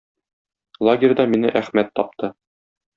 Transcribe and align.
Лагерьда 0.89 1.27
мине 1.35 1.55
Әхмәт 1.63 1.95
тапты. 2.01 2.35